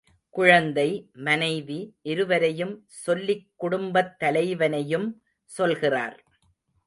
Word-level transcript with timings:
குழந்தை, 0.29 1.09
மனைவி 1.13 1.95
இருவரையும் 2.01 2.85
சொல்லிக் 2.87 3.47
குடும்பத் 3.55 4.19
தலைவனையும் 4.19 5.21
சொல்கிறார். 5.45 6.23